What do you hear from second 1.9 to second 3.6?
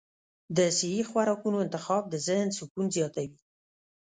د ذهن سکون زیاتوي.